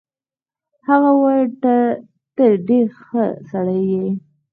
[0.87, 1.49] هغه وویل
[2.35, 4.07] ته ډېر ښه سړی یې.